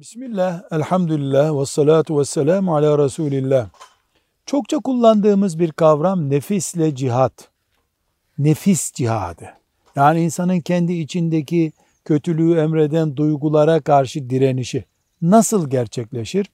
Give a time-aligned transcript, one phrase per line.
[0.00, 3.68] Bismillah, elhamdülillah ve salatu ve selamu ala Resulillah.
[4.46, 7.48] Çokça kullandığımız bir kavram nefisle cihat.
[8.38, 9.52] Nefis cihadı.
[9.96, 11.72] Yani insanın kendi içindeki
[12.04, 14.84] kötülüğü emreden duygulara karşı direnişi
[15.22, 16.46] nasıl gerçekleşir?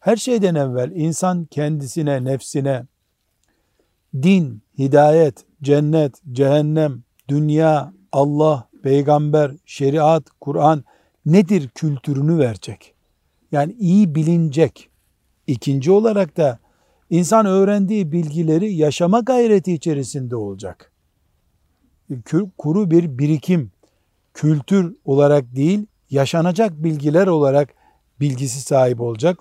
[0.00, 2.84] Her şeyden evvel insan kendisine, nefsine
[4.22, 10.84] din, hidayet, cennet, cehennem, dünya, Allah, peygamber, şeriat, Kur'an
[11.26, 12.94] nedir kültürünü verecek.
[13.52, 14.90] Yani iyi bilinecek.
[15.46, 16.58] İkinci olarak da
[17.10, 20.92] insan öğrendiği bilgileri yaşama gayreti içerisinde olacak.
[22.58, 23.72] Kuru bir birikim,
[24.34, 27.74] kültür olarak değil, yaşanacak bilgiler olarak
[28.20, 29.38] bilgisi sahip olacak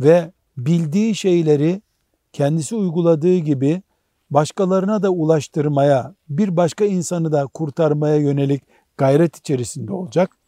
[0.00, 1.82] ve bildiği şeyleri
[2.32, 3.82] kendisi uyguladığı gibi
[4.30, 8.62] başkalarına da ulaştırmaya, bir başka insanı da kurtarmaya yönelik
[8.96, 10.39] gayret içerisinde olacak.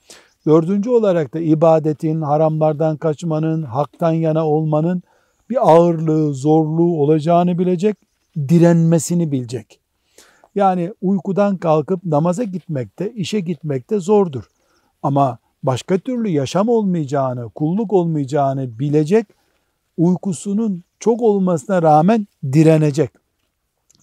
[0.47, 5.03] Dördüncü olarak da ibadetin, haramlardan kaçmanın, haktan yana olmanın
[5.51, 7.97] bir ağırlığı, zorluğu olacağını bilecek,
[8.37, 9.81] direnmesini bilecek.
[10.55, 14.45] Yani uykudan kalkıp namaza gitmekte, işe gitmekte zordur.
[15.03, 19.27] Ama başka türlü yaşam olmayacağını, kulluk olmayacağını bilecek,
[19.97, 23.11] uykusunun çok olmasına rağmen direnecek.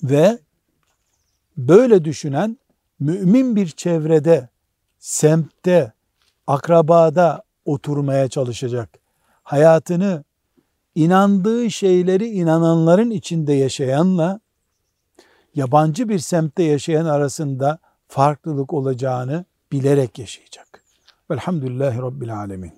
[0.03, 0.39] Ve
[1.57, 2.57] böyle düşünen
[2.99, 4.49] mümin bir çevrede,
[4.99, 5.93] semtte,
[6.49, 8.99] akrabada oturmaya çalışacak.
[9.43, 10.23] Hayatını
[10.95, 14.39] inandığı şeyleri inananların içinde yaşayanla
[15.55, 20.83] yabancı bir semtte yaşayan arasında farklılık olacağını bilerek yaşayacak.
[21.31, 22.73] Velhamdülillahi Rabbil Alemin.